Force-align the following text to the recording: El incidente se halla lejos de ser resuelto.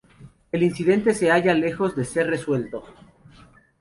El 0.51 0.63
incidente 0.63 1.13
se 1.13 1.29
halla 1.29 1.53
lejos 1.53 1.95
de 1.95 2.05
ser 2.05 2.25
resuelto. 2.25 2.83